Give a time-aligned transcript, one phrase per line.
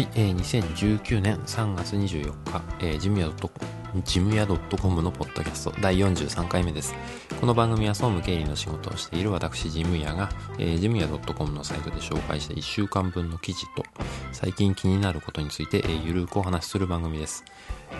[0.00, 3.50] はい、えー、2019年3月24日、えー、ジムヤドット
[4.02, 6.94] ジムヤドットコムのポッドキャスト第43回目です。
[7.38, 13.84] この番組は総務経理の仕事をしている私ジムヤが、えー、ジムヤドットコムのサイトで紹介した1週間分の記事と
[14.32, 17.44] 最近気になることについて、えー、ゆるくお話しする番組です。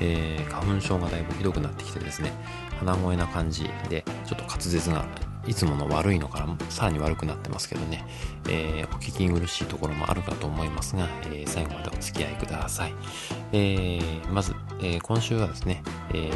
[0.00, 2.32] えー、花粉症がだいぶひどくなってきてですね、
[2.78, 5.04] 鼻声な感じで、ちょっと滑舌が
[5.46, 8.04] いつもの悪いのからさらに悪くなってますけどね、
[8.48, 12.94] えー、お聞き苦しいところもあるかと思いますが、えー、最後までお付き合いください。
[13.52, 15.82] えー、まず、え今週はですね、
[16.12, 16.30] え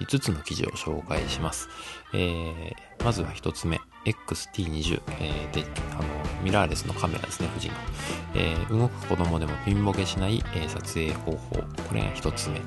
[0.00, 1.68] 5つの記事を紹介します。
[2.14, 2.72] え
[3.04, 6.04] まずは1つ目、XT20、えー、で、あの、
[6.42, 7.74] ミラーレスのカメラですね、富士の。
[8.34, 11.56] えー、動く子供でもピンボケしない、えー、撮影方法。
[11.56, 12.60] これが一つ目。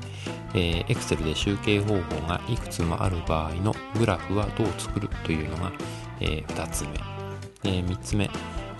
[0.53, 5.71] えー、Excel で集計方法がいくつもある場合のグラフはどう作るというのが、
[6.19, 6.89] えー、二つ目。
[7.63, 8.29] えー、三つ目。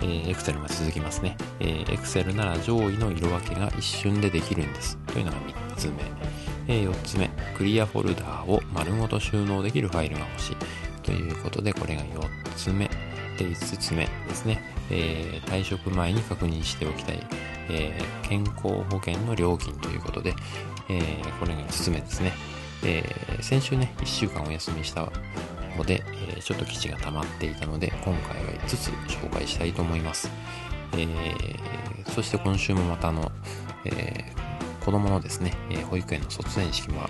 [0.00, 1.36] えー、Excel が続きますね。
[1.60, 4.96] えー、Excel なら上位の色分けが一瞬でできるんです。
[5.06, 5.94] というのが三つ目。
[6.66, 10.56] えー、4つ目、クリアフォルダーを丸ごと収納できるファイルが欲しい。
[11.04, 12.88] ということで、これが4つ目。
[13.38, 14.60] で、5つ目ですね。
[14.90, 17.20] えー、退職前に確認しておきたい、
[17.70, 20.34] えー、健康保険の料金ということで、
[20.88, 22.32] えー、これが5つ目ですね。
[22.84, 25.10] えー、先週ね、1週間お休みした
[25.76, 30.30] ので、えー、ちょっと記事が溜まっていたので、今回は5つ紹介したいと思います。
[30.92, 33.32] えー、そして今週もまたあの、
[33.84, 37.00] えー、子供のですね、え保育園の卒園式も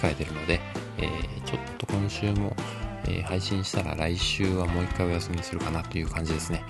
[0.00, 0.60] 控えてるので、
[0.96, 2.56] えー、ちょっと今週も
[3.08, 6.62] えー、配信したら来週はもう一回お休みするかなという感じですね。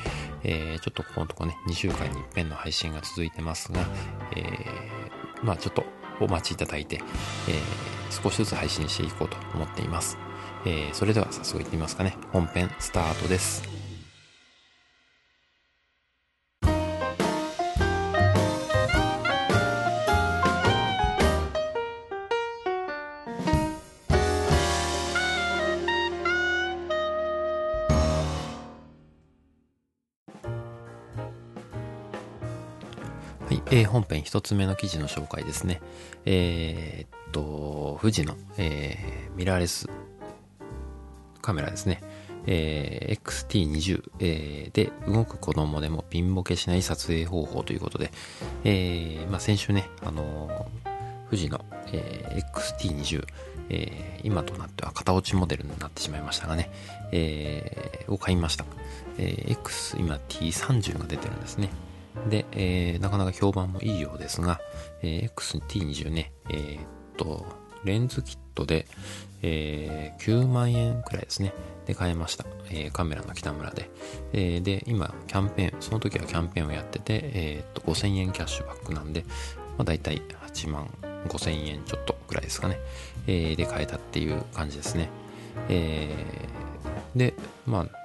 [0.45, 3.81] えー、ちょっとここのとこね、2週間に一遍の配信が続いてますが、
[4.37, 5.85] えー、まあちょっと
[6.21, 7.01] お待ちいただいて、
[7.49, 7.61] え
[8.11, 10.17] 少しずつ配信していこうと思っています。
[10.65, 12.17] えそれでは早速いってみますかね。
[12.33, 13.78] 本編スタートです。
[33.71, 35.81] えー、本編一つ目の記事の紹介ですね。
[36.25, 39.89] えー、っと、富士の、えー、ミラーレス
[41.43, 42.03] カメラですね。
[42.47, 48.11] えー、XT20、えー、で動く子供でもピンボケしない撮影方法ということで、
[48.65, 51.63] えーまあ、先週ね、あのー、富士の、
[51.93, 53.27] えー、XT20、
[53.69, 56.71] えー、今となっては型落ちモデルになってしまいましたがね、
[57.13, 58.65] えー、を買いました。
[59.19, 61.69] えー、X、今 T30 が出てるんですね。
[62.29, 64.61] で、えー、なかなか評判もいいようですが、
[65.03, 66.83] えー、XT20 ね、えー、っ
[67.17, 67.47] と、
[67.85, 68.87] レンズキットで、
[69.43, 71.53] えー、9万円くらいですね。
[71.87, 72.45] で買いました。
[72.71, 73.89] えー、カメラの北村で。
[74.33, 79.25] えー、で、今、キャンペーン、その時はキャンペーンをやってて、えー、っと、5000円キャッシュバックなんで、
[79.79, 80.21] まあ、大体
[80.53, 80.91] 8万
[81.29, 82.79] 5000円ちょっとくらいですかね。
[83.27, 85.09] えー、で買えたっていう感じですね。
[85.69, 87.35] えー、で、
[87.67, 87.98] まあ、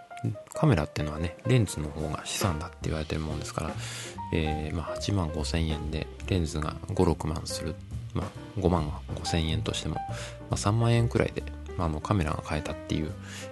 [0.63, 3.72] カメラっていうのはね、レンズの方が資産だって言われてるもんですから、
[4.31, 7.75] えー、まあ、8万5千円でレンズが5、6万する、
[8.13, 8.25] まあ、
[8.62, 10.01] 5万5千円としても、ま
[10.51, 11.44] あ、3万円くらいで、
[11.78, 13.12] まあ、のカメラが買えたっていう、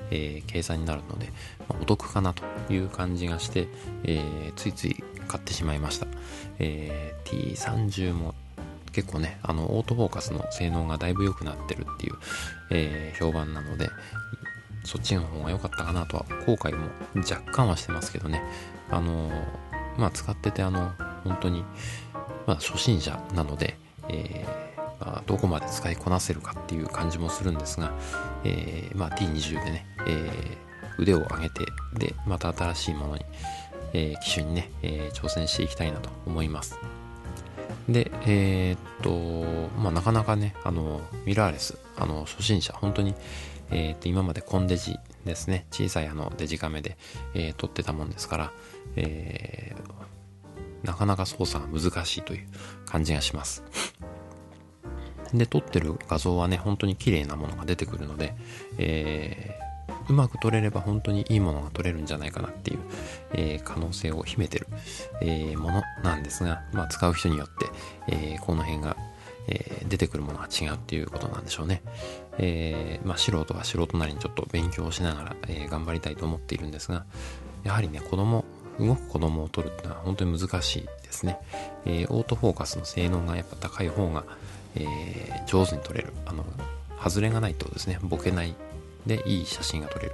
[0.09, 1.27] えー、計算になるので、
[1.67, 3.67] ま、お得かなという感じがして、
[4.05, 4.95] えー、ついつい
[5.27, 6.07] 買ってしまいました。
[6.59, 8.35] えー、T30 も
[8.93, 12.13] 結構ね、あの、オートフォーカスの性能がだいぶ良くなってるっていう、
[12.69, 13.89] えー、評判なので、
[14.83, 18.41] そっちの方が良かったかなとは、後悔も若干はしてますけどね。
[18.89, 19.29] あの、
[19.97, 20.91] まあ、使ってて、あの、
[21.23, 21.63] 本当に、
[22.47, 23.77] まあ、初心者なので、
[24.09, 27.93] えー、まあ、どこまで使いこなせるかっていう感じもするんですが、
[28.43, 33.25] えー、まあ、T20 でね、えー、腕を上げて、で、また新しいものに、
[33.93, 36.79] えー、機種にね、えー、挑戦していきたいなと思います。
[37.89, 43.15] で、えー、っと、まあ、なかなかね、あの、ミラーレス、あの、初心者、本当に、
[43.71, 45.65] えー、と今までコンデジですね。
[45.71, 46.97] 小さいあのデジカメで、
[47.33, 48.51] えー、撮ってたもんですから、
[48.95, 52.47] えー、なかなか操作が難しいという
[52.85, 53.63] 感じがします。
[55.33, 58.35] で撮ってる画像はね本当に綺麗なものが出てくるので、
[58.77, 62.79] えー、うまく撮れれば本当にいいものが撮れるんじゃないかなっていう、
[63.33, 64.67] えー、可能性を秘めてる、
[65.21, 67.65] えー、ものなんですが、まあ、使う人によって、
[68.09, 68.97] えこの辺が
[69.47, 71.81] えー、出てくるものが違うっていうことなんでしょうね。
[72.37, 77.05] えー、まあ、素人は素人なりにちょっと勉強しながら、えー、頑張りたいと思っているんですが、
[77.63, 78.45] やはりね、子供、
[78.79, 81.37] 動く子供を撮るってのは本当に難しいですね。
[81.85, 84.23] えオートフォーカスの性能がやっぱ高い方が、
[84.75, 86.13] え上手に撮れる。
[86.25, 86.45] あの、
[87.03, 87.99] 外れがないとですね。
[88.01, 88.55] ボケない
[89.05, 90.11] でいい写真が撮れる。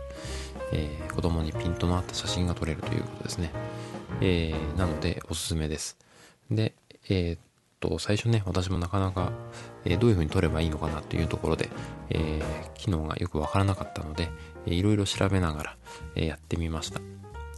[0.72, 3.52] えー、子供にピントの合った写真が撮れるということですね。
[4.22, 5.98] えー、なのでおすすめです。
[6.52, 6.74] で、
[7.10, 7.38] えー、
[7.80, 9.32] と、最初ね、私もなかなか、
[9.86, 11.70] えー、どういう風に撮ればいいのかなというところで、
[12.10, 14.30] えー、機能がよくわからなかったので、
[14.66, 15.78] えー、いろいろ調べながら、
[16.16, 17.00] えー、やってみました。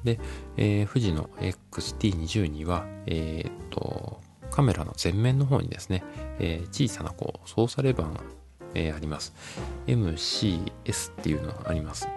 [0.03, 0.19] で、
[0.57, 4.21] えー、富士の XT20 は、えー、っと、
[4.51, 6.03] カメラの前面の方にですね、
[6.39, 8.21] えー、小さなこう操作レバーが、
[8.73, 9.33] えー、あります。
[9.87, 12.07] MCS っていうのがあります。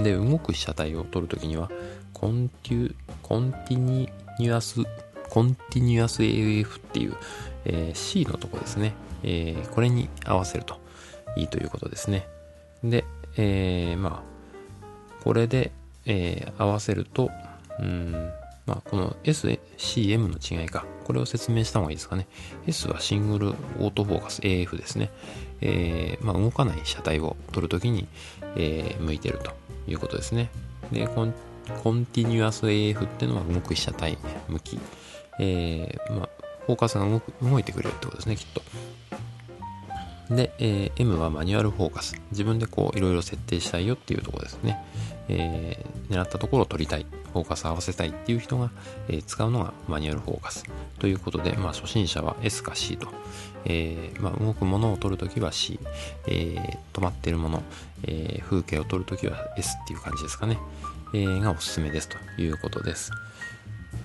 [0.00, 1.70] で、動く被写体を撮るときには、
[2.14, 7.16] conti continuous、continuous AF っていう、
[7.64, 8.92] えー、C のとこですね、
[9.22, 10.78] えー、これに合わせると
[11.36, 12.28] いいということですね。
[12.84, 13.06] で、
[13.38, 15.72] えー、まあ、これで、
[16.04, 17.30] えー、合わせると、
[17.80, 18.12] うん、
[18.66, 20.84] まあ、この SCM の違いか。
[21.04, 22.26] これを説明した方がいいですかね。
[22.66, 25.10] S はシングルオートフォーカス AF ですね。
[25.62, 28.06] えー、まあ、動かない車体を撮るときに、
[28.56, 29.52] えー、向いてると
[29.90, 30.50] いうことですね。
[30.92, 31.32] で、コン
[32.04, 34.18] ティニュアス AF っていうのは動く被写体
[34.50, 34.78] 向き。
[35.38, 36.28] えー、ま、
[36.66, 38.62] フォーカスが動く動いてくれるってことですね、きっと。
[40.30, 42.14] で、えー、M はマニュアルフォーカス。
[42.30, 44.78] 自分でこういろいろ設定したいよっていうとこですね。
[45.28, 47.06] えー、狙ったところを撮りたい。
[47.32, 48.70] フォーカス合わせたいっていう人が、
[49.08, 50.64] えー、使うのがマニュアルフォーカス。
[50.98, 53.08] ということで、まあ初心者は S か C と。
[53.64, 55.80] えー、まあ動くものを撮るときは C。
[56.26, 57.62] え、止まっているもの、
[58.04, 60.58] え、風景を撮るときは S っていう感じですかね。
[61.14, 63.10] え、がおすすめですということです。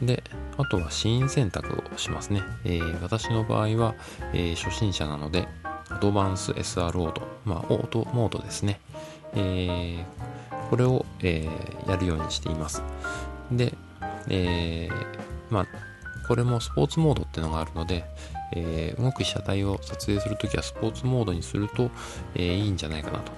[0.01, 0.23] で、
[0.57, 2.41] あとはシーン選択をしますね。
[2.63, 3.95] えー、私の場合は、
[4.33, 5.47] えー、初心者なので、
[5.89, 8.79] アドバンス SR オート、まあ、オートモードですね。
[9.33, 12.83] えー、これを、えー、やるようにしています。
[13.51, 13.73] で、
[14.29, 15.07] えー、
[15.49, 15.67] まあ、
[16.27, 18.05] これもスポーツモードっていうのがあるので、
[18.53, 21.89] えー、動く被写体を撮影するときはスポーツモードにすると、
[22.35, 23.31] えー、いいんじゃないかなと、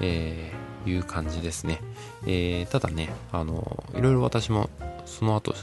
[0.00, 1.80] えー、いう感じですね。
[2.26, 4.70] え、ただね、あの、いろいろ私も
[5.04, 5.54] その後、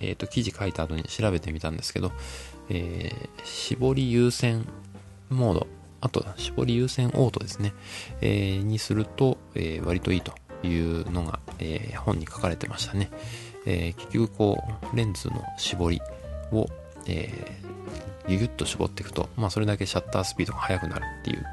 [0.00, 2.12] えっ、ー、と、記事書いた後に調べてみたんですけど、
[2.68, 4.66] えー、絞り優先
[5.28, 5.66] モード
[6.00, 7.74] あと、絞り優先オートですね、
[8.20, 10.32] えー、にすると、えー、割といいと
[10.66, 13.10] いうのが、えー、本に書かれてましたね。
[13.66, 16.00] え結局、こう、レンズの絞り
[16.50, 16.66] を、
[17.06, 17.30] え
[18.26, 21.44] ギュギュッと絞っていくと、まあ、それだけシャッタースピードが速くなるっていう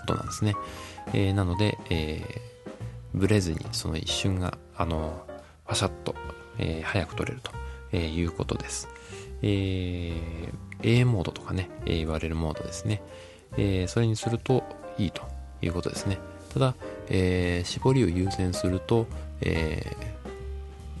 [0.00, 0.56] ことなんですね。
[1.12, 2.20] えなので、え
[3.14, 5.24] ブレずにその一瞬が、あの、
[5.64, 6.16] パシャッと、
[6.58, 7.52] え早く撮れると、
[7.92, 8.88] えいうことです。
[9.42, 13.02] えー、A モードとかね、え言われるモードですね。
[13.56, 14.62] えー、それにすると
[14.98, 15.22] いいと
[15.60, 16.18] いうことですね。
[16.52, 16.74] ただ、
[17.08, 19.06] えー、絞りを優先すると、
[19.40, 19.96] え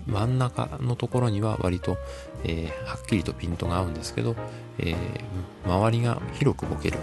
[0.06, 1.96] ー、真ん中のところには割と、
[2.44, 4.34] えはっきりとピントが合うんですけど、
[4.78, 4.96] え
[5.64, 6.98] 周りが広くボケる、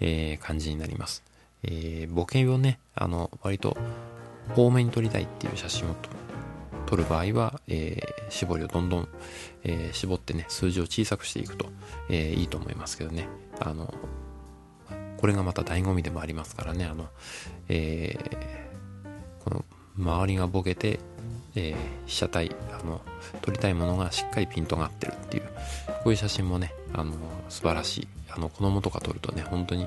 [0.00, 1.22] え感じになります。
[1.62, 3.76] えボケをね、あの、割と
[4.56, 5.94] 多めに撮りたいっていう写真を
[6.86, 9.08] 撮る場合は、えー、絞りをどんどん、
[9.64, 11.66] えー、絞ってね、数字を小さくしていくと、
[12.08, 13.28] えー、いいと思いますけどね。
[13.60, 13.92] あの、
[15.18, 17.08] これがまた醍醐味でもありますからね、あの、
[17.68, 19.64] えー、この
[19.98, 20.98] 周りがボケて、
[21.54, 23.00] えー、被写体、あの、
[23.42, 25.50] 撮りたいものがしっかりピントが合ってるっていう、こ
[26.06, 27.12] ういう写真もね、あの、
[27.48, 28.08] 素晴らしい。
[28.30, 29.86] あの、子供とか撮るとね、本当に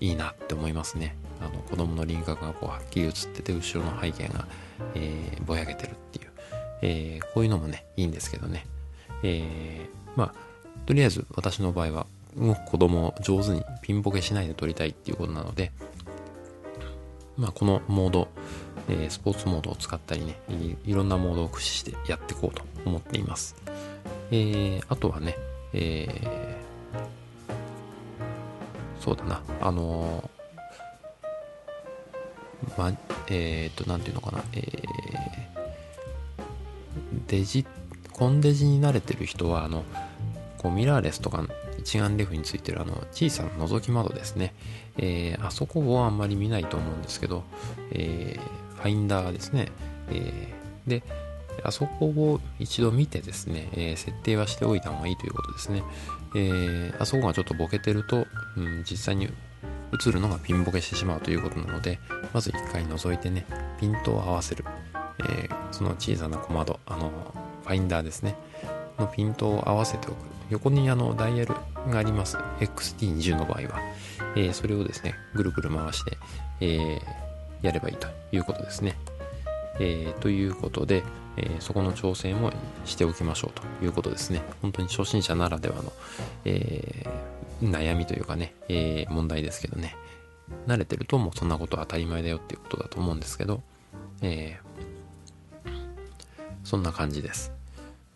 [0.00, 1.16] いいなって思いますね。
[1.40, 4.46] あの、子供の輪郭がこう、はっきり写ってて、後ろの背景が、
[4.94, 6.30] えー、ぼやけてるっていう、
[6.82, 8.66] えー、こういうのもね、いいんですけどね。
[9.22, 10.34] えー、まあ、
[10.86, 15.70] とりあえず私の場合は動く子供を上手にピンボケしないで撮りたいっていうことなので、
[17.36, 18.28] まあ、このモード、
[18.88, 20.38] え、スポーツモードを使ったりね
[20.84, 23.56] い、ろんなモードを駆使してやっていこうと思っています。
[24.30, 25.36] えー、あとはね、
[25.72, 30.30] えー、そうだな、あの、
[33.28, 34.82] えっ、と、なんていうのかな、えー、
[37.28, 37.66] デジ、
[38.12, 39.84] コンデジに慣れてる人は、あの、
[40.62, 41.44] こうミラーレスとか
[41.78, 44.54] 一眼レフについてるあの小さな覗き窓ですね、
[44.96, 47.42] えー、あそこをあんまり見ないと思うんですけど、
[47.90, 49.68] えー、ファインダーですね、
[50.10, 51.02] えー、で
[51.64, 55.82] あそこを一度見てですね、え、設定はしておいた方がいいということですね、
[56.34, 58.26] え、あそこがちょっとボケてると、
[58.56, 61.98] うん、実際に映るのがピンボケしてしまうということなので
[62.32, 63.46] まず一回覗いてね
[63.78, 64.64] ピントを合わせる、
[65.20, 67.10] えー、その小さな小窓あの
[67.62, 68.36] ファインダーですね。
[68.98, 70.16] のピントを合わせておく。
[70.50, 71.54] 横にあのダイヤル
[71.88, 72.36] があります。
[72.60, 73.80] XT20 の場合は、
[74.36, 76.18] えー、それをですねぐるぐる回して、
[76.60, 77.00] えー、
[77.62, 78.96] やればいいということですね、
[79.80, 81.02] えー、ということで、
[81.36, 82.52] えそこの調整も
[82.84, 84.42] しておきましょうということですね。
[84.60, 85.92] 本当に初心者ならではの、
[86.44, 87.06] え
[87.62, 89.96] 悩みというかね、え問題ですけどね。
[90.66, 93.62] 慣れてるともうそんなことは当たり前だよっていうことだと思うんですけど、
[94.22, 94.58] え
[96.64, 97.52] そんな感じです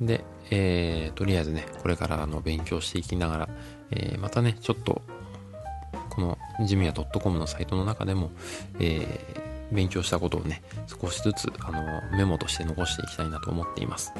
[0.00, 3.48] で、えー、とりあえずね、これからあの勉強していきながら、
[3.90, 5.02] えー、またね、ちょっと、
[6.10, 8.30] このジミヤ .com のサイトの中でも、
[8.78, 14.12] えー、勉強したことをね、少しずつあのメモとして残していきたいなと思っています。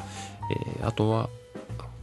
[0.78, 1.28] えー、あとは、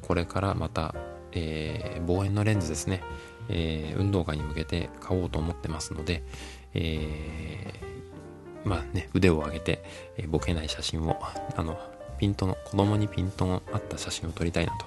[0.04, 0.94] これからまた、
[1.32, 3.02] えー、望遠のレンズですね、
[3.50, 6.24] えー、運動会に向けて買おうと思ってますので、
[6.74, 9.84] えー、まあね、腕を上げて、
[10.18, 11.18] えー、ボケない写真を、
[11.56, 11.78] あの、
[12.18, 14.86] ピントの、子供にピントのあった写真を撮りたいなと、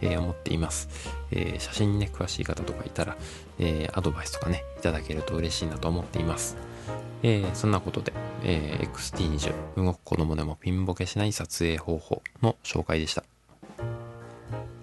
[0.00, 0.88] えー、思っています。
[1.30, 3.16] えー、写真にね、詳しい方とかいたら、
[3.58, 6.56] えー、アドバイスとかね、いただけると嬉しいなと思っています。
[7.22, 8.12] えー、そんなことで、
[8.44, 13.24] えー、XT20 動く子供でもピンボケしない撮影方法の紹介でした。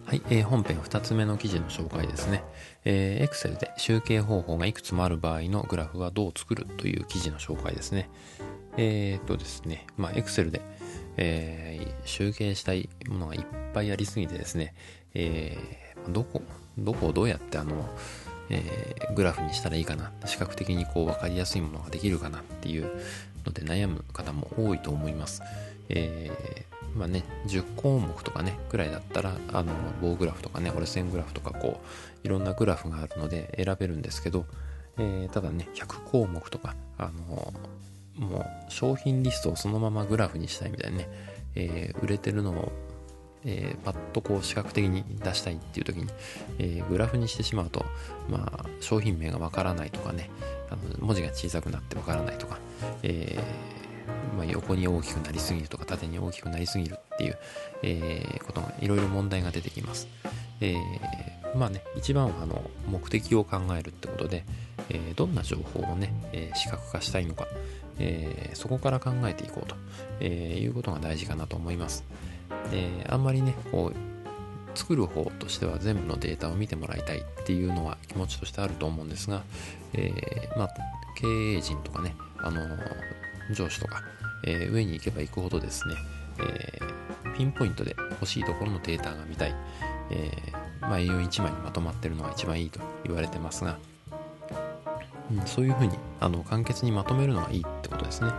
[0.05, 2.43] はい、えー、本編2つ目の記事の紹介ですね。
[2.85, 8.09] えー、Excel で集計方法がいくつもある場合のグラフはどう作るという記事の紹介ですね。
[8.77, 10.61] えー、っとですね、まあ、Excel で、
[11.17, 13.41] えー、集計したいものがいっ
[13.73, 14.75] ぱいありすぎてですね、
[15.13, 16.41] えー、どこ、
[16.77, 17.89] どこをどうやってあの、
[18.49, 23.01] えー、グラフにしたらいいかな、視覚的にこう分かりやすいものができるかなっていう
[23.45, 25.41] ので悩む方も多いと思います。
[25.89, 26.65] え、
[26.95, 31.81] まあね、10項目とかね、くらいだったら、あの、棒グラフとかね、折れ線グラフとか、こ
[32.23, 34.45] う、いろんなグラフがあるので選べるんですけど、
[34.97, 37.53] えー、ただね、100項目とか、あの、
[38.17, 41.09] もう商品リストをそのままグラフにしたいみたいなね、
[41.55, 42.71] えー、売れてるのを、
[43.43, 46.07] えー、パッとこう視覚的に出したいっていう時に、
[46.57, 47.85] えー、グラフにしてしまうと、
[48.29, 50.29] まあ、商品名がわからないとかね、
[50.69, 52.57] あの文字が小さくなってわからないとか、
[53.03, 53.74] えー
[54.37, 57.37] まあ、横に大きくなりすぎるとか縦に大きくなりすぎるっていう、
[57.83, 60.07] えー、ことがいろいろ問題が出てきます。
[60.61, 64.43] えー、まあね、一番はあの目的を考えるってことで、
[64.89, 67.47] えー、どんな情報をね、え視覚化したいのか、
[67.99, 69.75] えそこから考えていこうと、
[70.19, 72.03] えいうことが大事かなと思います。
[72.71, 79.43] えあんまりね、こう、作る方としては全部のデータを見てもらいたいっていうのは気持ちとしてあると思うんですが、
[79.93, 80.11] え
[80.57, 80.69] まあ、
[81.15, 82.61] 経営陣とかね、あの
[83.51, 84.03] 上司とか、
[84.43, 85.95] えー、上に行けば行くほどですね、
[86.39, 89.55] えー、ピンポイントで欲しいところのデータが見たい、
[90.11, 93.77] えー、まあ、A41 枚にまとまってるのが一番いいと言われてますが、
[95.31, 98.31] うん、そういうふうにあの簡潔にまとめるのがいいってことですね。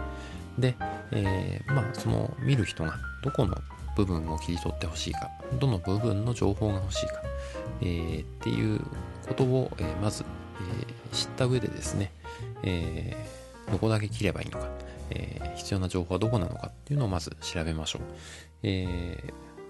[0.59, 0.75] で、
[1.13, 3.57] えー、まあその見る人がどこの
[3.97, 7.23] 部分を切り取ってほしいか、どの部分の情報が欲しいか、
[7.81, 8.81] えー、っていう
[9.27, 10.25] ことを、えー、まず、
[10.61, 12.13] えー、知った上でですね、
[12.63, 14.69] えー、どこだけ切ればいいのか、
[15.11, 18.03] えー、必要な情報はどこなのかっていうのをまず調べましょう。
[18.63, 18.87] え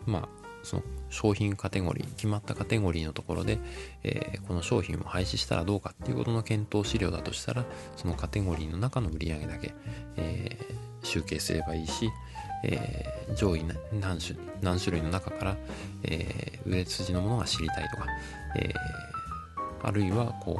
[0.06, 0.28] ー、まあ、
[0.62, 3.58] その商品カテゴリー、決まったカテゴリーのところで、
[4.02, 7.64] えー、この商品を廃止したらどうかっていうことの検討資料だとしたら、
[7.96, 9.74] そのカテゴリーの中の売り上げだけ、
[10.16, 10.58] え、
[11.02, 12.10] 集計すればいいし、
[12.64, 15.56] え、上位何種何種類の中から、
[16.02, 18.06] え、売れ筋のものが知りたいとか、
[18.58, 18.74] え、
[19.82, 20.58] あるいはこ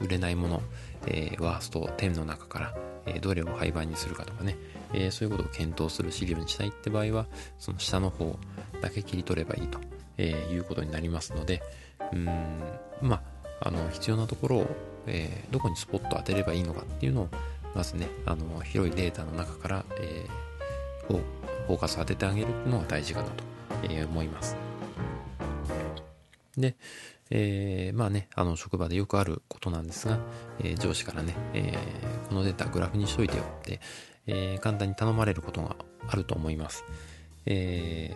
[0.00, 0.62] う売れないもの、
[1.06, 2.74] えー、ワースト10の中から、
[3.06, 4.56] えどれを廃盤にするかとかね、
[4.92, 7.26] えそういうことを検討する資料にしたいって場合は、
[7.58, 8.38] その下の方
[8.80, 9.78] だけ切り取ればいいと、
[10.18, 11.62] えいうことになりますので、
[12.12, 12.26] うん、
[13.00, 13.22] ま
[13.60, 14.66] あ、あの、必要なところを、
[15.06, 17.28] えどこにスポット当てればいいのかっていうのを、
[17.74, 21.16] まずね、あの、広いデータの中から、えー、
[21.66, 23.44] フォーカスを当ててあげるのが大事かなと、
[23.88, 24.56] え思います。
[26.56, 26.74] で、
[27.30, 30.18] えー、まあね、あの、職場でよくあることなんですが、
[30.58, 33.80] えー、上司からね、えー、このデータグラフにしといてよって、
[34.26, 35.76] え簡単に頼まれることが
[36.08, 36.84] あると思います。
[37.46, 38.14] え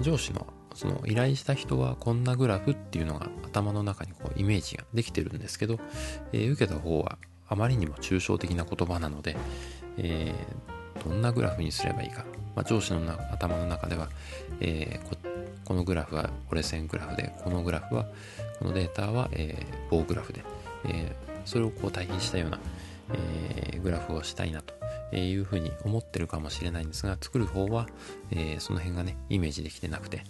[0.00, 5.78] 上司のその依頼した人はこんなグラフっていうのが頭の中にこうイメージができてるんですけど、
[6.32, 9.36] え受けた方はあまりにも抽象的な言葉なので、
[9.98, 10.34] え
[11.04, 12.24] どんなグラフにすればいいか、
[12.56, 14.08] まあ、上司の頭の中では、
[14.60, 15.16] えー、こ
[15.64, 18.06] このグラフは折れ線グラフで、このグラフは、
[18.62, 20.44] このデータは、えー、棒グラフで、
[20.84, 22.60] え、それをこう対比したような、
[23.12, 27.88] え、グラフをしたいなというふうに思ってるかもしれないんですが、作る方は、
[28.30, 30.22] え、その辺がね、イメージできてなくて、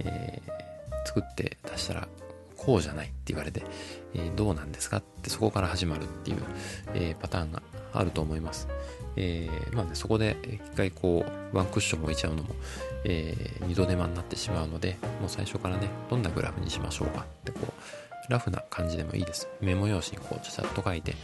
[0.00, 0.42] え、
[1.04, 2.08] 作って出したら、
[2.56, 3.62] こうじゃないって言われて、
[4.14, 6.38] えー、どうなんですかってそこから始まるっていう、
[6.94, 7.62] えー、パターンが
[7.98, 8.68] あると思います。
[9.16, 12.54] えー、まあね、そこで一回こう、ワンクッション置いちゃうのも、
[13.04, 17.72] えー、二度手間になってしまうので、もう最初からね、どんなグラフにしましょうかってこう、
[18.30, 19.48] ラフな感じでもいいです。
[19.60, 21.14] メモ用紙にこう、ちゃちゃっと書いて、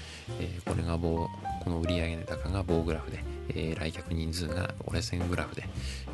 [0.41, 1.29] えー、これが棒、
[1.63, 5.69] この売上高が棒グラフで、えー、来客人数が折れ線グラフで、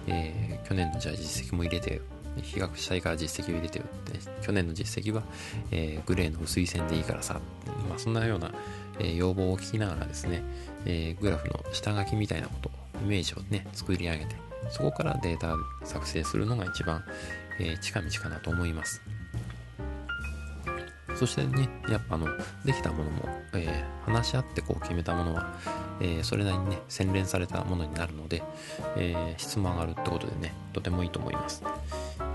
[0.07, 2.01] えー、去年のじゃあ実績も入れて
[2.43, 5.23] 比較したいから実績を入れてよって、去年の実績は、
[5.71, 7.41] えー、グレーの薄い線でいいからさ、
[7.89, 8.53] まあ、そんなような、
[9.01, 10.43] え、要望を聞きながらですね、
[10.87, 12.71] え、グラフの下書きみたいなこと、
[13.03, 14.37] イメージをね、作り上げて、
[14.71, 17.03] そこからデータ作成するのが一番、
[17.61, 19.03] え、近道かなと思います。
[21.19, 22.29] そしてねやっぱあの
[22.65, 25.53] できたものも、え、話し合ってこう決めたものは、
[26.01, 28.41] え、それなりにね洗練されたものになるので、
[28.97, 31.65] え質も上がるってことでねとてもいいと思います、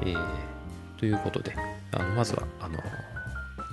[0.01, 0.53] えー
[0.97, 1.53] ということで
[1.91, 2.79] あのまずはあの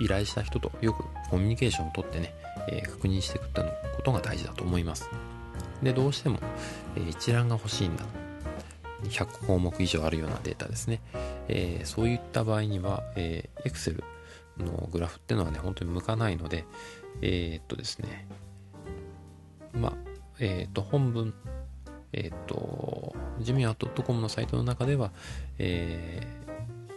[0.01, 2.33] 依頼した人とよくコミュニケーションをとってね、
[2.69, 3.61] え確認していくって
[3.95, 5.09] ことが大事だと思います。
[5.81, 6.39] でどうしても、
[6.95, 8.05] え一覧が欲しいんだ。
[9.03, 11.01] 100項目以上あるようなデータですね、
[11.47, 14.03] え、そういった場合には、えー、Excel
[14.59, 16.65] のグラフっていうのはね、本当に向かないので、
[17.21, 18.27] えー、っとですね、
[19.73, 19.93] まあ、
[20.39, 21.33] えー、っと、本文、
[22.13, 25.11] えー、っと、ジミア .com のサイトの中では、
[25.57, 26.21] え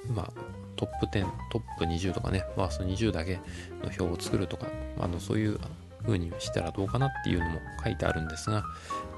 [0.06, 0.33] ー、まあ、
[0.76, 3.37] トップ10、トップ20とかね、ワースト20だけ
[3.83, 4.66] の表を作るとか、
[4.99, 5.59] あの、そういう
[6.04, 8.64] 風にしたらどうかなっていうのも書いてあるんですが、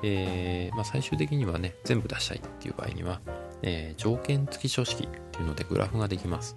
[0.02, 3.20] えー、まあ、最終的にはね、全部出したいっていう場合には、
[3.62, 6.56] えー、条件付き書式っていうのでグラフができます。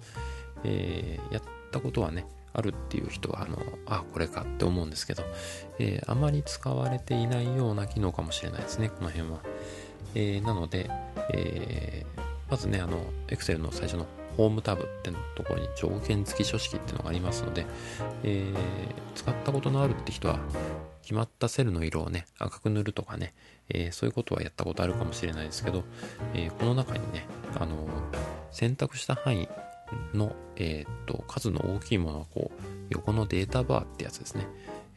[0.64, 5.22] えー、やったことはね、あるっていう人は、あの、あ、これかって思うんですけど、
[5.78, 9.38] え、あまり使われていないような機能かもしれないですね、この辺は。
[10.14, 10.90] え、なので、
[11.32, 12.04] え、
[12.50, 17.66] まずね、あの、Excel の最初のホームタブってのところに条件付き書式っていうのがありますので、
[18.22, 18.56] えー、
[19.14, 20.38] 使ったことのあるって人は
[21.02, 23.34] 決まったセルの色をね赤く塗るとかね、
[23.68, 25.84] えー、そういうことはやったことあるかもしれないですけど、
[26.34, 27.26] えー、この中にね、
[27.58, 27.88] あの
[28.50, 29.48] 選択した範囲
[30.14, 34.46] の、えー、と数の大きいものはこう横のデータバーってやつですね、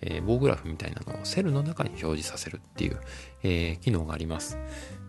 [0.05, 2.99] え棒グラフみたいなのをセルの中に表示させるっていう、
[3.43, 4.57] え機能があります。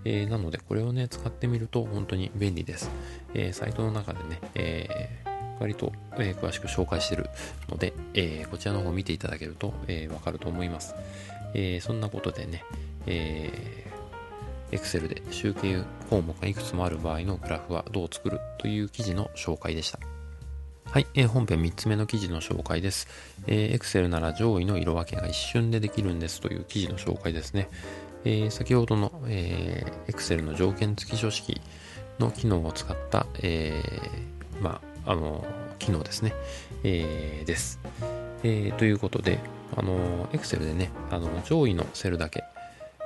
[0.05, 2.91] えー、なのでこれをね使ってみると本当に便利です、
[3.33, 5.25] え、サイトの中でね、え、
[5.59, 7.31] 割と、え詳しく紹介してる
[7.69, 10.95] ので、えこちらの方を見ていただけると、えわかると思います、
[11.55, 12.65] えそんなことでね、
[13.07, 13.91] え、
[14.73, 15.79] Excel で集計
[16.11, 20.14] 項目がいくつもある場合のグラフはどう作るという記事の紹介でした。
[20.91, 23.09] はい、えー、本編3つ目の記事の紹介です。
[23.47, 27.69] えー、Excel なら上位の色分けが一瞬でできるんですという記事の紹介ですね。
[28.25, 31.61] えー、先ほどの、えー、Excel の条件付き書式
[32.19, 35.45] の機能を使った、えー、まあ、あの、
[35.79, 36.33] 機能ですね、
[36.85, 37.81] えー、です。
[38.45, 39.41] えー、ということで、
[39.77, 42.45] あの、Excel でね、あの、上位のセルだけ、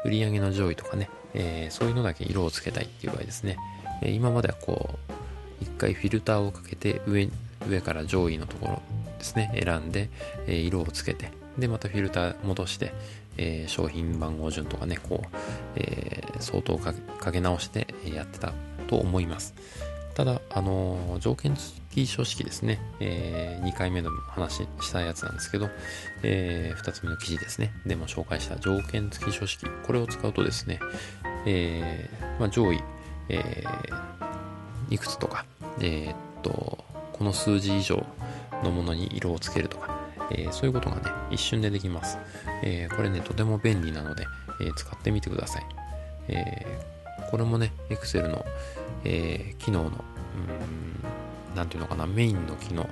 [0.04, 3.56] 売上の上位とかね、えー、そういうのだけ色をつけたいっていう場合ですね、
[4.02, 5.12] えー、今まではこう、
[5.62, 7.32] 一回フィルターをかけて上に、
[7.68, 8.82] 上から上位のところ
[9.18, 10.10] ですね、選んで、
[10.46, 12.92] え、色をつけて、で、またフィルター戻して、
[13.36, 15.28] え、商品番号順とかね、こう、
[15.76, 16.94] え、相当か
[17.32, 18.52] け直してやってた
[18.88, 19.54] と思います。
[20.14, 25.68] ただ、あの、条件付き書式ですね、え、2回目の話したやつなんですけど、
[26.22, 30.80] え、2つ目の記事ですね、でも紹介した条件付き書式、これを使うとですね、
[31.46, 32.82] えま、上位、
[33.28, 33.64] え、
[34.90, 35.44] いくつとか、
[35.80, 36.84] え、っと、
[37.18, 38.06] この数字以上
[38.62, 39.98] のものに色をつけるとか、
[40.30, 42.18] えー、そういうことがね、一瞬でできます。
[42.62, 44.26] えー、これね、とても便利なので、
[44.60, 45.66] えー、使ってみてください。
[46.28, 46.66] え
[47.30, 48.44] これもね、Excel の、
[49.04, 52.88] え機能の、うん、なんていうのかな、メインの機能、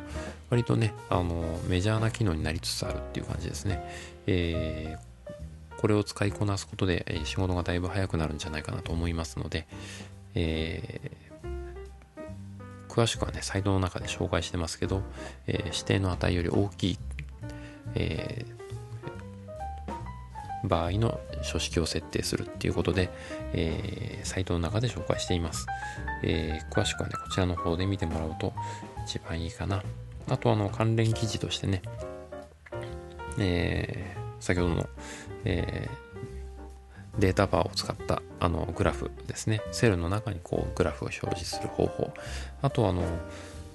[0.50, 3.82] 割とね、あの、メジャーな機能になりつつあるっていう感じですね。
[4.26, 4.96] え
[5.76, 9.66] これを使いこなすことで、仕事がだいぶ早くなるんじゃないかなと思いますので、
[10.34, 11.25] え
[12.96, 15.02] 詳しくはね、サイトの中で紹介してますけど、
[15.46, 16.98] えー、指定の値より大きい
[17.94, 23.10] えー、場合の書式を設定するっていうことで、
[23.52, 25.66] えー、サイトの中で紹介しています。
[26.22, 28.52] え、詳しくはね、こちらの方で見てもらうと
[29.06, 29.82] 一番いいかな。
[30.28, 31.82] あと、あの、関連記事としてね、
[33.38, 34.88] え、先ほどの、
[35.44, 36.05] えー、
[37.18, 39.62] データバーを使ったあのグラフですね。
[39.72, 42.12] セルの中にこうグラフを表示する方法。
[42.62, 43.02] あとあの、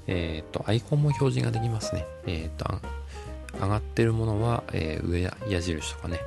[0.08, 2.06] えっ、ー、と、アイコンも表示ができますね。
[2.26, 2.82] えっ、ー、と、
[3.60, 6.20] 上がってるものは、えー、上矢印とかね、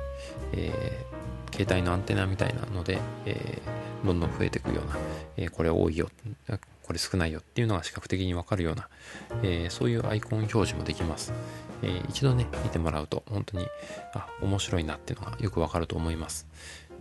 [0.53, 4.97] えー、携帯のアンテナみたいなので、えー、どんどん増えていくような、
[5.37, 6.09] えこれ多いよ、
[6.83, 8.87] これ少ないよっていうのが視覚的にわかるような、
[9.41, 11.33] えそういうアイコン表示もできます。
[11.81, 13.67] え一度ね、見てもらうと本当に、
[14.13, 16.47] あ、面白いなっていうのがよくわかると思います。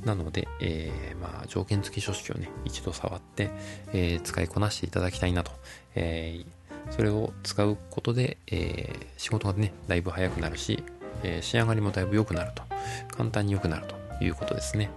[0.05, 3.51] なので、えー、まあ、条件付き書式をね、一度触って、
[3.93, 5.53] えー、使いこなしていただきたいなと、
[5.95, 10.83] えー、それを使うことで、え、仕事がね、だいぶ早くなるし、
[11.23, 12.63] え、仕上がりもだいぶ良くなると。
[13.17, 13.87] 簡単に良くなる
[14.19, 14.91] ということですね。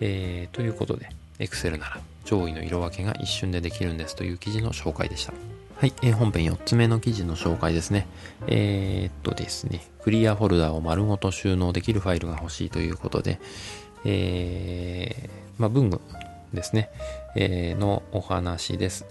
[0.00, 5.32] え、ということで、Excel なら上位の色分けが一瞬でできるんですという記事の紹介でした。
[5.76, 8.06] はい、えー、本編4つ目の記事の紹介ですね。
[8.46, 13.40] えー、っとですね、クリアフォルダを丸ごと収納できるファイルが欲しいということで、
[14.04, 16.00] えー、まあ、文具
[16.52, 16.90] ですね、
[17.36, 19.06] えー、のお話です。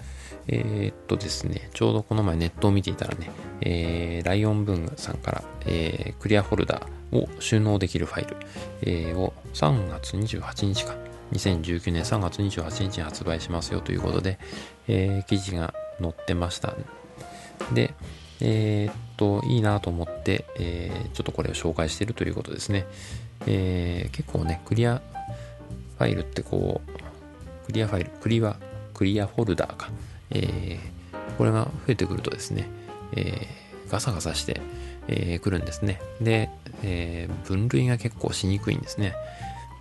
[0.47, 8.37] えー、っとですね、ちょうどこの前ネットを見ていたらね、えー、ライオン文具さんから、えー、クリアホルダーを収納できるファイル、
[8.81, 10.95] えー、を3月28日か、
[11.31, 14.37] 2019年3月28日に発売しますよということで、
[14.87, 16.73] えー、記事が載ってました。
[17.73, 17.93] で、
[18.41, 22.85] えー、っと、いいなと思って、えー、ちょっとこれを紹介しているということですね。
[23.47, 25.01] えー、結構ね、クリア
[25.97, 28.57] ファイルってこう、クリアファイル、クリア、
[28.93, 29.89] クリアフォルダーか。
[30.31, 32.67] えー、これが増えてくるとですね、
[33.15, 34.61] えー、ガサガサして、
[35.07, 36.01] えー、くるんですね。
[36.21, 36.49] で、
[36.83, 39.13] えー、分類が結構しにくいんですね。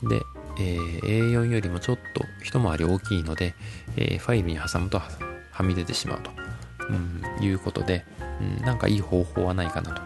[0.02, 0.22] で、
[0.58, 3.54] えー、A4 よりもちょっと一回り大きいので、
[3.96, 6.30] えー、ファイルに挟むとはみ出てしまうと、
[6.90, 8.04] うん、いうことで、
[8.40, 10.02] うん、なんかいい方法はないかなと、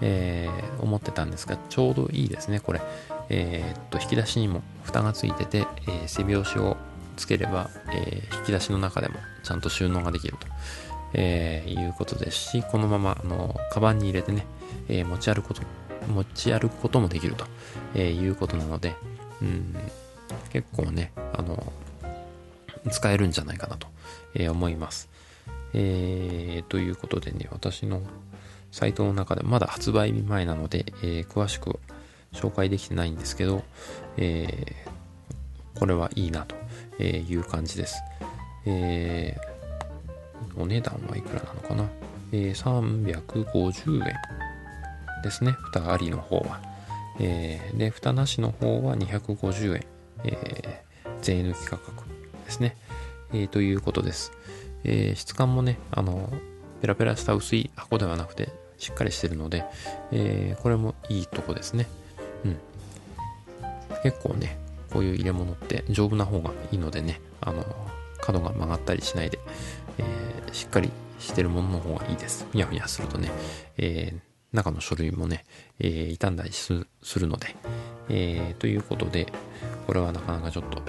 [0.00, 2.80] えー、思ってたんですが、ちょうどいいですね、これ。
[3.28, 6.76] えー、っと、引き出しにも蓋がついてて、えー、背拍子を
[7.16, 10.46] つければ、え、引き出しの中でもちゃんと収納ができると、
[11.14, 14.46] え、いうことですし、このまま、あの、カバンに入れてね、
[14.88, 15.62] え、持ち歩くこと、
[16.08, 17.46] 持ち歩くこともできると、
[17.94, 18.94] え、いうことなので、
[19.40, 19.74] うん、
[20.52, 21.72] 結構ね、あの、
[22.90, 23.86] 使えるんじゃないかなと、
[24.34, 25.08] え、思います。
[25.72, 28.00] えー、ということでね、私の
[28.74, 31.78] サイトの中でまだ発売日前なので、えー、詳しく
[32.32, 33.62] 紹介できてないんですけど、
[34.16, 36.56] えー、これはいいなと
[37.00, 38.02] いう感じです。
[38.66, 41.88] えー、お値段はいくらなのかな、
[42.32, 44.16] えー、350円
[45.22, 45.52] ですね。
[45.52, 46.60] 蓋ありの方は。
[47.20, 49.86] えー、で、蓋なしの方は250円。
[50.24, 52.02] えー、税抜き価格
[52.44, 52.76] ですね。
[53.32, 54.32] えー、ということです。
[54.82, 56.28] えー、質感もね、あの、
[56.80, 59.64] ペラペラした薄い箱ではなくて、しっかりしてるので、
[60.12, 61.86] えー、これもいいとこですね。
[62.44, 62.58] うん。
[64.02, 64.58] 結構ね、
[64.90, 67.64] こういう入れ物って丈夫な方がいいのでね、あの、
[68.20, 69.38] 角が曲がったりしないで、
[69.96, 72.46] えー、しっかりしてるものの方がいいです。
[72.52, 73.30] ふにゃふにゃするとね、
[73.78, 74.20] えー、
[74.54, 75.46] 中の書類もね、
[75.78, 76.86] えー、傷んだりする
[77.26, 77.56] ので、
[78.10, 79.32] えー、ということで、
[79.86, 80.82] これはなかなかちょっと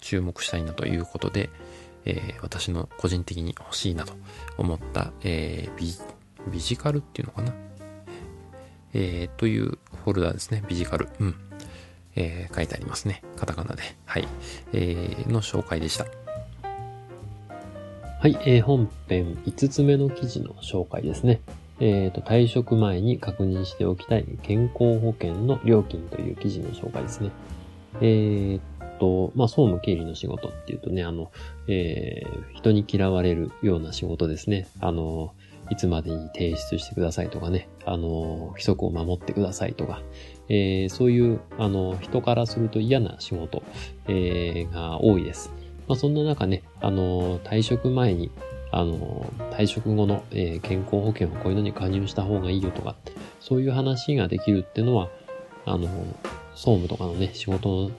[0.00, 1.50] 注目したいなということで、
[2.04, 4.12] えー、私の個人的に欲しいなと
[4.58, 6.11] 思った、えー、
[6.50, 7.52] ビジカルっていうのかな？
[8.94, 10.62] えー、というフォルダーですね。
[10.68, 11.08] ビジカル。
[11.20, 11.34] うん。
[12.14, 13.22] えー、書いてありますね。
[13.36, 13.82] カタカナで。
[14.04, 14.28] はい。
[14.72, 16.04] えー、の紹介でした。
[18.20, 18.38] はい。
[18.44, 21.40] えー、本編5つ目の記事の紹介ですね。
[21.80, 27.30] えっ、ー、と、退職前に確認しておきたい健康保険の料金という記事の紹介ですね。
[28.00, 28.60] えー、
[29.00, 31.32] と、まあ、総務経理の仕事っていうとね、あの、
[31.66, 34.68] えー、人に嫌われるような仕事ですね。
[34.80, 35.34] あの、
[35.72, 40.02] いつまでに提出してくださいとかね、あの、規則を守ってくださいとか、
[40.50, 43.62] えー、そういう、あの、人からすると嫌な仕事、
[44.06, 45.50] えー、が多いです。
[45.88, 48.30] まあ、そんな中ね、あの、退職前に、
[48.70, 52.94] あの、退職後の、えー、健康保険をこういうのに加入した方がいいよとか、
[53.40, 55.08] そういう話ができるっていうのは、
[55.64, 55.88] あの、
[56.54, 57.90] 総務とかのね、仕事の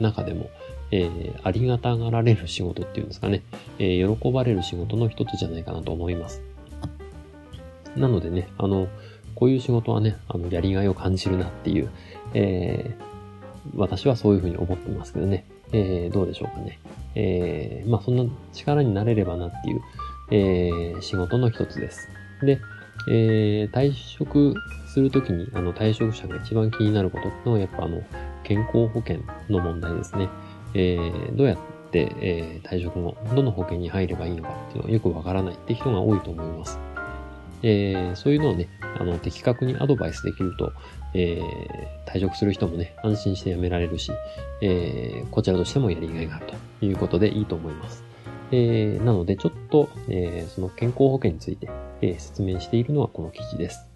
[0.00, 0.48] 中でも、
[0.90, 3.42] えー、ありがたがられる仕事っていうんですかね、
[3.78, 6.42] えー、喜ばれる仕事の一つじゃないかなと思います。
[7.96, 8.88] なのでね、あの、
[9.34, 11.90] こういう仕事はね、あの、やりがいを感じるなっていう、
[12.34, 16.78] えー、私はそういうふうに思ってますけどね、えー、どうでしょうかね。
[17.14, 19.80] えー、まあ、そんな力になれればなっていう、
[20.30, 22.08] えー、仕事の一つです。
[22.42, 22.60] で、
[23.08, 24.54] えー、退職
[24.86, 28.02] するときに、あの、退職者が一番気になることってのは、やっぱあの、
[28.44, 30.28] 健康保険の問題ですね。
[30.74, 31.58] えー、どうやっ
[31.90, 36.78] て、えー、退職後、どの保険に入ればいいのかっていうのはよくわからないって人が多いと思います。
[37.62, 38.68] えー、そういうのをね、
[38.98, 40.72] あの、的確にアドバイスできると、
[41.14, 44.12] えー、退職する人もね、安心して辞められるし、
[44.62, 46.46] えー、こちらとしてもやりがいがある
[46.80, 48.04] ということでいいと思います。
[48.52, 51.68] えー、なので、ちょっと、えー、その健康保険について、
[52.00, 53.88] えー、説明しているのはこの記事です。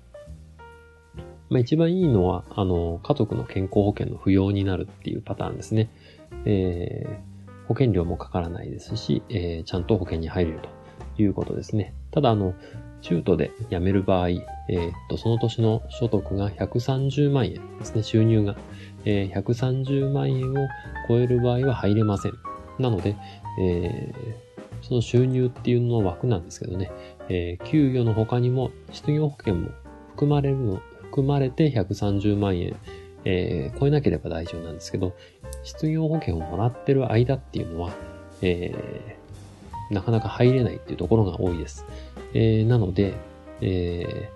[1.51, 5.91] まあ、一番いいのは、あの、家族の健康保険の不要になるっていうパターンですね。
[6.47, 11.95] えー、保険料もかからないですし、えー、ちゃんと保険に入れるということですね。
[12.11, 12.55] ただ、あの、
[13.05, 18.57] 中途で辞める場合、えー、っと、その年の所得が130万円ですね、収入が。
[19.05, 20.55] えー、130万円を
[21.07, 22.33] 超える場合は入れません。
[22.79, 23.15] なので、
[23.61, 24.35] えー、
[24.81, 26.91] その収入っていうの枠なんですけどね、
[27.29, 29.71] えー、給与の他にも失業保険も
[30.13, 32.75] 含まれるの、含まれて130万円、
[33.27, 35.15] えー、超えなければ大丈夫なんですけど、
[35.63, 37.93] 失業保険をもらってる間っていうのは、
[38.41, 41.85] えー、なかなか入れないっていうところが多いです。
[42.35, 43.15] えー、なので、
[43.61, 44.31] え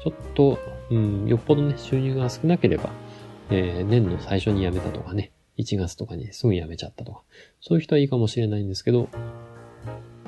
[0.00, 0.58] ー、ちょっと、
[0.90, 2.90] うん、よっぽどね、収入が少なければ、
[3.50, 7.22] えー、年の最初に辞めたとかね、1月とかにすぐ辞めちゃったとか、
[7.60, 9.08] そういう人はいいかもしれないんですけど、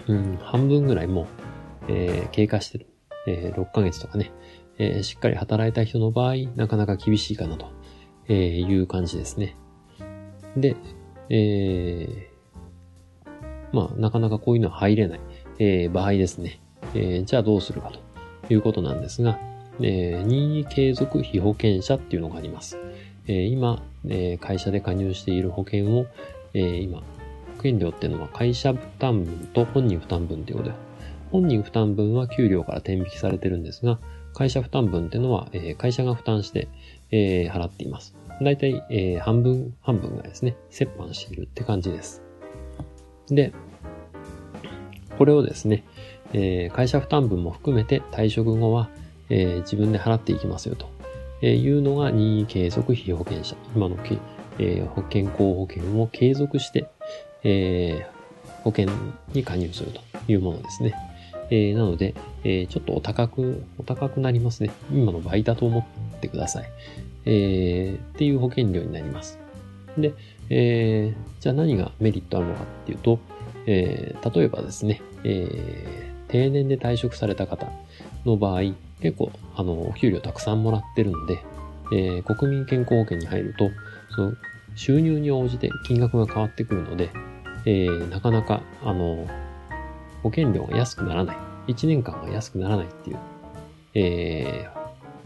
[0.07, 1.27] うん、半分ぐらいもう、
[1.89, 2.87] えー、経過してる、
[3.27, 4.33] えー、6ヶ月とかね、
[4.79, 7.71] えー、しっかり働いた人の場合、なかなか厳しいかなと、
[8.29, 9.57] えいう感じですね。
[10.57, 10.77] で、
[11.29, 12.31] え
[13.73, 15.21] まあ、なかなかこういうのは入れない、
[15.59, 16.61] え場合ですね。
[16.95, 19.39] えじゃあどうするかということなんですが、
[19.81, 22.79] え任意継続被保険者っていうのがあります。
[23.27, 26.07] え今、え会社で加入している保険を、
[26.55, 27.05] え今、保
[27.59, 30.75] 険料っていうのは会社負担分と本人負担分ということで、
[31.31, 33.99] 本人負担分は給料から転引きされてるんですが、
[34.35, 36.69] 会社負担分っていうのは、え会社が負担して、
[37.11, 38.15] え払っています。
[38.43, 42.23] だいたい、え半分、半分がですね、折半しているって感じです。
[43.29, 43.53] で、
[45.19, 45.85] これをですね、
[46.33, 48.89] え会社負担分も含めて退職後は、
[49.29, 50.89] えー、自分で払っていきますよと、
[51.43, 53.57] えいうのが任意継続費保険者。
[53.75, 53.97] 今の、
[54.59, 56.87] えー、保険公保険を継続して、
[57.43, 58.89] えー、保険
[59.33, 60.95] に加入するというものですね。
[61.51, 62.15] えー、なので、
[62.45, 64.71] えー、ちょっとお高く、お高くなりますね。
[64.93, 65.81] 今の倍だと思
[66.17, 66.65] ってください。
[67.27, 69.39] えー、っていう保険料になります。
[69.99, 70.13] で、
[70.49, 73.19] えー、じゃあ何がメリットあるのかっていうと、
[73.67, 77.67] えー、例えばですね、えー、定年で退職された方
[78.25, 78.63] の場合、
[79.01, 81.43] 結構、あの、お給料たくさんもらってるので、
[81.93, 83.71] えー、国民健康保険に入ると、
[84.15, 84.33] その、
[84.77, 87.11] 収入に応じて金額が変わってくるので、
[87.67, 89.27] えー、なかなか、あの、
[90.23, 91.37] 保険料が安くならない。
[91.69, 93.19] 1年間は安くならないっていう、
[93.95, 94.69] え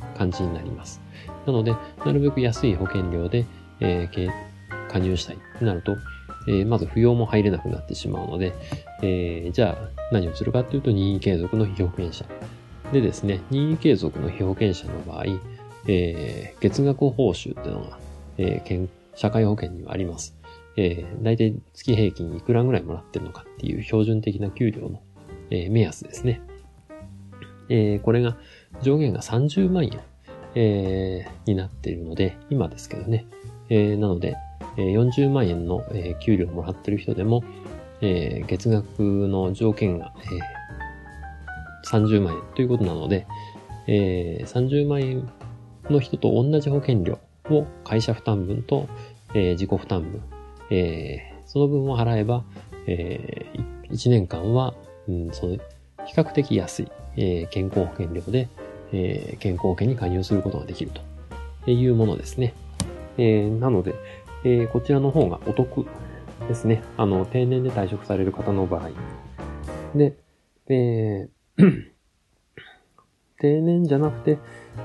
[0.00, 1.00] ー、感じになります。
[1.46, 3.44] なので、なるべく安い保険料で、
[3.80, 4.32] えー、
[4.90, 5.96] 加入したいってなると、
[6.46, 8.52] えー、まず扶養も入れなくなってしまうので、
[9.02, 12.24] えー、じゃあ何をするかっていうと任意継続の被保険者。
[12.92, 15.24] でですね、任意継続の被保険者の場合、
[15.88, 17.98] えー、月額報酬っていうのが、
[18.38, 20.36] えー、社会保険にはあります。
[20.76, 25.02] えー、大体月平均いくらぐらいもらってるのかっていう標準的な給料の、
[25.50, 26.40] えー、目安ですね。
[27.68, 28.36] えー、これが
[28.82, 30.00] 上限が30万円、
[30.54, 33.26] えー、になっているので、今ですけどね。
[33.70, 34.36] えー、なので、
[34.76, 35.84] 40万円の、
[36.20, 37.42] 給料をもらってる人でも、
[38.00, 40.12] 月額の条件が、
[41.86, 43.26] 30万円ということなので、
[43.86, 45.30] 30万円
[45.90, 47.18] の人と同じ保険料
[47.50, 48.88] を会社負担分と、
[49.34, 50.22] 自己負担分、
[51.46, 52.44] その分を払えば、
[52.86, 54.74] 1年間は、
[55.06, 56.88] 比較的安い、
[57.50, 58.48] 健康保険料で、
[59.38, 60.90] 健康保険に加入することができる
[61.64, 62.54] というものですね。
[63.16, 63.94] なので、
[64.44, 65.86] えー、こちらの方がお得
[66.48, 66.82] ですね。
[66.96, 68.90] あの、定年で退職される方の場合。
[69.96, 70.16] で、
[70.68, 71.28] え
[73.40, 74.38] 定年じゃなくて、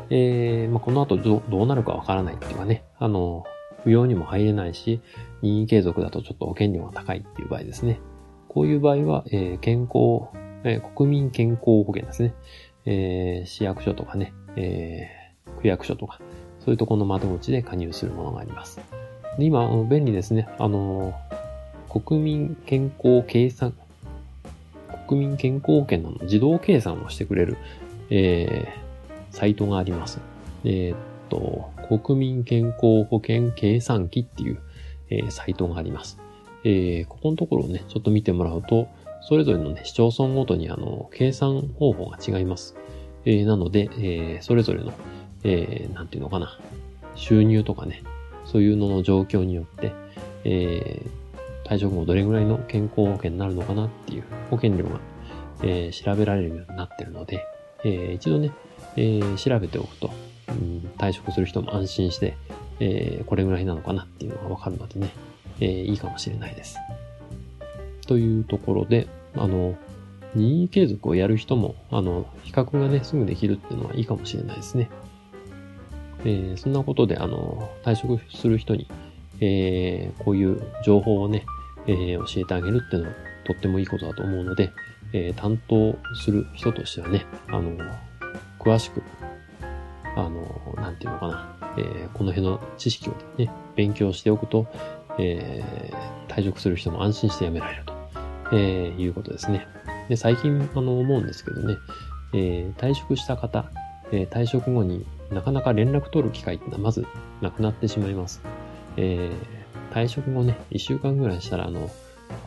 [0.09, 3.43] えー、まあ、この後どどうなるかわからないっていうかね、あの、
[3.85, 5.01] 扶養にも入れないし、
[5.41, 7.99] 任意継続だとちょっと保険料が高いっていう場合ですね。
[8.47, 10.29] こういう場合は、えー、健康、
[10.63, 12.33] えー、国民健康保険ですね。
[12.85, 15.07] えー、市役所とかね、え、
[15.61, 16.19] 区役所とか、
[16.59, 18.98] そういうところの窓口で加入するものがあります。
[19.39, 20.49] で今、便利ですね。
[20.59, 21.13] あの、
[21.89, 23.73] 国民健康計算、
[25.07, 27.57] 国民健康保険の自動計算をしてくれる、
[28.09, 30.19] えー、サイトがあります。
[30.65, 30.97] えー、っ
[31.29, 34.59] と、国民健康保険計算機っていう、
[35.09, 36.19] えー、サイトがあります。
[36.65, 38.89] えー、ここのところをね、ちょっと見てもらうと、
[39.21, 42.75] それぞれのね、市町村ごとにあの、計算方法が違います。
[43.23, 44.91] えー、なので、えー、それぞれの、
[45.45, 46.59] えー、なんていうのかな、
[47.15, 48.03] 収入とかね、
[48.51, 49.93] そういうのの状況によって、
[50.43, 54.99] えー、退職後どれぐらいの健康保険になるのかなっていう保険料が、
[55.63, 57.45] えー、調べられるようになってるので、
[57.83, 58.51] えー、一度ね、
[58.95, 60.11] えー、調べておくと、
[60.49, 62.35] うん、退職する人も安心して、
[62.79, 65.11] えー、これぐらいなのかなっていうのがわかるのでね、
[65.59, 66.77] えー、いいかもしれないです。
[68.07, 69.75] というところで、あの、
[70.33, 74.89] 任意継続をやる人も、あの、比較がね、すぐできるっていうのはいいかもしれないですね。
[76.25, 78.87] えー、そんなことで、あの、退職する人に、
[79.41, 81.45] えー、こういう情報をね、
[81.87, 84.71] えー、教えてあげるっていうのはとってもいいことだと思うので、
[85.13, 87.77] えー、担当する人としてはね、あの、
[88.59, 89.01] 詳しく、
[90.15, 94.67] あの、なんていうのかな、えー、この辺の知識をね、勉強しておくと、
[95.17, 97.93] えー、退職する人も安心して辞められると、
[98.51, 99.67] えー、いうことですね。
[100.09, 101.77] で、最近、あの、思うんですけどね、
[102.33, 103.71] えー、退職した方、
[104.11, 107.05] えー、退職後になかなか連絡取る機会ってのはまず
[107.41, 108.41] なくなってしまいます。
[108.97, 111.89] えー、退職後ね、一週間ぐらいしたら、あの、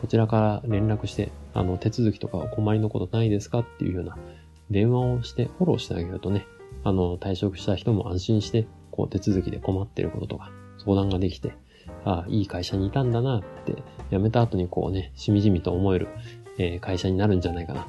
[0.01, 4.17] こちらから連絡して、あの、手続きとかお困りのことないですかっていうような
[4.69, 6.45] 電話をしてフォローしてあげるとね、
[6.83, 11.53] あの、退職した人も安心して、こう手続きで困ってることとか相談ができて、
[12.05, 13.75] ああ、いい会社にいたんだなって、
[14.11, 16.07] 辞めた後にこうね、しみじみと思える、
[16.57, 17.85] えー会社になるんじゃないかなっ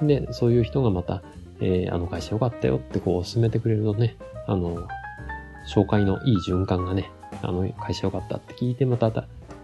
[0.00, 0.20] て。
[0.20, 1.22] で、そういう人がまた、
[1.60, 4.16] えーあの会社良かったよってこう進めてくれるとね、
[4.46, 4.86] あの、
[5.72, 7.10] 紹介のいい循環がね、
[7.42, 9.10] あの会社良かったって聞いてまた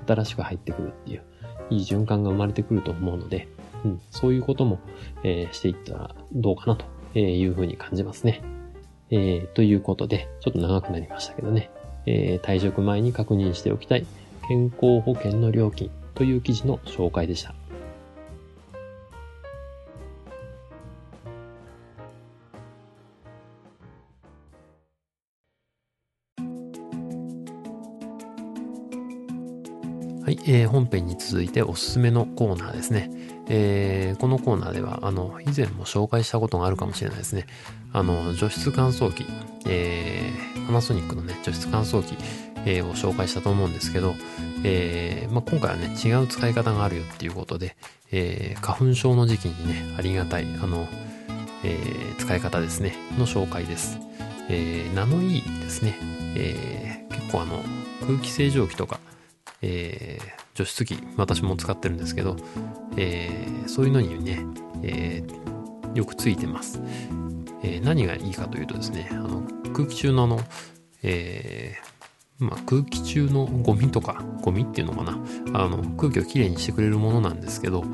[0.06, 1.22] 新しく入ってくるっていう、
[1.70, 3.48] いい循環が生まれてくると思うので、
[3.84, 4.78] うん、そういうことも、
[5.22, 8.42] えーしていったらどうかなというふうに感じますね。
[9.10, 11.70] えーということで、ちょっと長くなりましたけどね、
[12.06, 14.06] えー退職前に確認しておきたい
[14.48, 17.54] 健康保険の料金という記事の紹介でした。
[30.24, 33.10] はい、えー本編に続いておすすめのコーナーですね。
[33.48, 37.46] えーこのコーナーでは、あの、以前も紹介したことがあるかもしれないですね。
[37.92, 39.26] あの、除湿乾燥機、
[39.66, 42.16] えーパナソニックのね、除湿乾燥機、
[42.64, 44.14] えーを紹介したと思うんですけど、
[44.64, 47.76] えーまあ、今回はね、違う使い方があるよっていうことで、
[48.10, 50.88] えー花粉症の時期にね、ありがたい、あの、
[51.64, 53.98] えー使い方ですね、の紹介です。
[54.48, 55.98] えーナノイーですね。
[56.34, 57.62] えー結構あの、
[58.06, 58.98] 空気清浄機とか、
[59.64, 62.36] えー除湿機、私も使ってるんですけど、
[62.96, 64.44] えーそういうのにね、
[64.82, 65.44] えー
[65.94, 66.80] よくついてます。
[67.62, 70.40] え何がいいかというとですね、あの空気中のあの、
[71.02, 71.76] え
[72.38, 75.18] まあ、空気中のゴミとか、ゴミっていうのかな、
[75.54, 77.84] あの空気をきれいにしてくれるものなんですけど、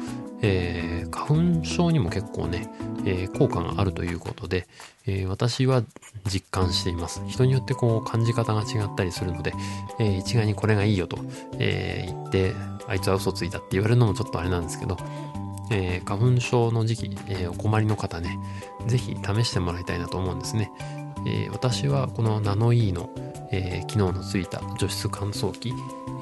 [0.42, 2.68] えー花粉症にも結構ね、
[3.04, 4.66] えー効果があるということで、
[5.06, 5.82] えー私は
[6.26, 7.22] 実感しています。
[7.26, 9.52] 人によってこう感じ方が違ったりするので、
[9.98, 11.18] えー一概にこれがいいよと、
[11.58, 12.54] え言って、
[12.86, 14.96] あいつは嘘ついたって言われるのもちょっとあれなんですけど、
[15.70, 18.38] え花粉症の時期、えお困りの方ね、
[18.86, 20.70] ぜひ試してもらいたいなと思うんですね。
[21.26, 23.10] え私はこのナノイーの、
[23.52, 25.72] えー機能のついた除湿乾燥機、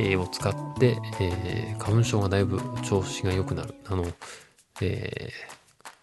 [0.00, 3.74] えーを使って、えー花粉症がだいぶ調子が良くなる。
[3.86, 4.06] あの、
[4.80, 5.30] え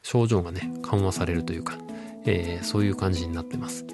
[0.03, 1.77] 症状がね、緩和されるというか、
[2.25, 3.85] えそういう感じになってます。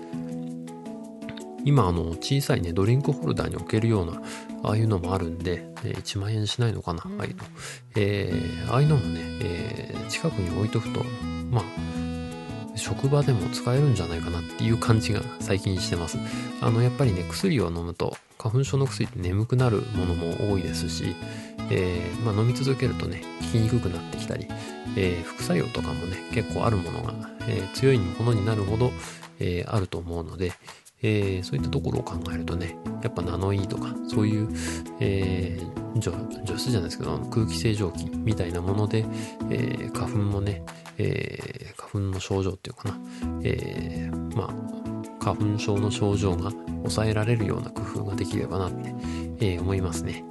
[1.64, 4.22] 今、あの、小さいね、ドリンクホルダーに置けるような、
[4.64, 7.44] ああいうのもあるんで、え1万円しないのかな、ああいうの。
[7.96, 11.04] えーああいうのもね、え近くに置いとくと、
[11.52, 11.64] まあ、
[12.76, 16.18] 職場でも使えるんじゃないかなっていう感じが最近してます。
[16.62, 21.16] あの、やっぱりね、薬を飲むと、花粉症の薬って眠くなるものも多いですし、
[21.70, 24.48] えーまあ、飲み続けるとね、効きにくくなってきたり、
[24.96, 27.14] えー副作用とかもね、結構あるものが、
[27.48, 28.92] えー強いものになるほど、
[29.40, 30.54] えーあると思うので、
[31.04, 34.50] えーそういったところを考えるとね、やっぱナノイーとか、そういう、
[35.00, 36.14] えー除
[36.46, 39.06] 除湿じゃないですけど、空気清浄機みたいなもので、
[39.50, 40.64] えー花粉もね、
[40.98, 43.00] えー花粉の症状っていうかな、
[43.44, 46.52] えーまあ、花粉症の症状が
[46.84, 48.96] 抑えられるような工夫ができればなって、
[49.40, 50.24] えー思いますね。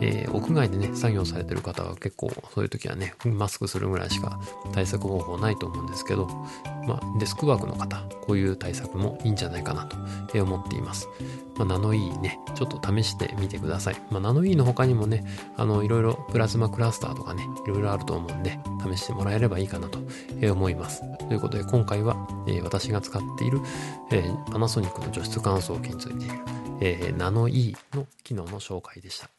[0.00, 4.38] えー屋外でね、作業されてる方は結構そういう時はね、マスクするぐらいしか
[4.72, 6.26] 対策方法ないと思うんですけど、
[6.86, 11.08] まあ、デスクワークの方、こういう対策もいいんじゃないかなと思っています。
[11.56, 13.96] まあ、ナノイーね、ちょっと試してみてください。
[14.10, 15.24] まあ、ナノイーの他にもね、
[15.56, 19.98] あの、いろいろプラズマクラスターとかね、いろいろあると思うんで、試してもらえればいいかなと
[20.50, 21.02] 思います。
[21.18, 23.60] ということで、今回は、えー私が使っている、
[24.10, 26.34] えーパナソニックの除湿乾燥機についている、
[26.80, 29.35] えーナノイーの機能の紹介でした。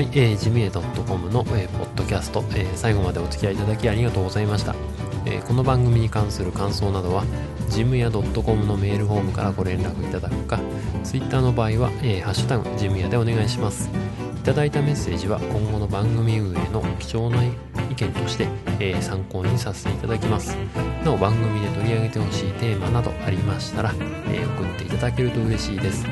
[0.00, 4.74] はい、えー、ジミエ .com の、えーポッドキャスト、えー最後までお付き合いいただきありがとうございました。
[5.26, 7.22] えーこの番組に関する感想などは、
[7.68, 10.58] ジムヤ .com のメールフォームからご連絡いただくか、
[11.04, 13.90] Twitter の場合は、えーハッシュタグジムヤでお願いします。
[14.38, 20.56] いただいたメッセージは今後の番組運営の貴重な意見として、えー参考にさせていただきます。
[21.04, 23.92] なお番組で取り上げてほしいテーマなどありましたら、
[24.30, 26.06] えー送っていただけると嬉しいです。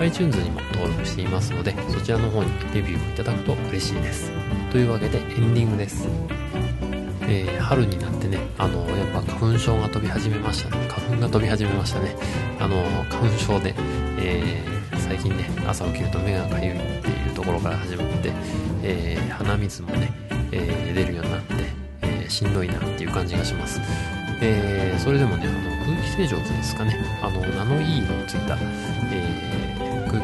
[0.00, 4.30] iTunes にも登録していますので、そちらの方にレビューをいただくと嬉しいです。
[4.70, 6.08] というわけでエンディングです。
[7.22, 10.86] えー春になってね、あのやっぱ花粉症が飛び始めましたね。
[10.88, 12.14] 花粉が飛び始めましたね。
[12.60, 12.76] あの
[13.08, 13.74] 花粉症で、
[14.18, 14.62] え
[14.98, 18.32] 最近ね、朝起きると目がかゆいっていうところから始まって、
[18.82, 20.12] え鼻水もね、
[20.52, 21.54] え出るようになって、
[22.02, 23.80] えーしんどいなっていう感じがします。
[24.42, 28.56] えそれでもね、あの空気清浄機ですかね、あのナノイーのついた、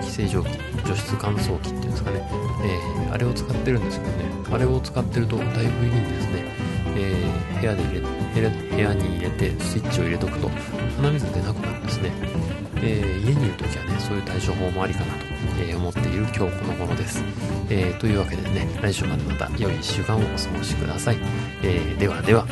[0.00, 0.50] 気清浄機、
[0.86, 2.28] 除湿乾燥機っていうんですかね、
[2.64, 6.44] えーあれを使ってるんですけどね、あれを使ってるとだいぶいいんですね。
[6.96, 10.48] えー部屋で入れ部屋部屋に入れてスイッチを入れとくと
[10.96, 12.10] 鼻水出なくなるんですね。
[12.76, 15.20] えー家にいるときはね、そういう対処法もありかなと
[15.60, 17.22] え思っている今日この頃です。
[17.68, 21.18] えというわけでね、来週までまた良い1週間をお過ごしください。
[21.62, 22.46] えーではでは、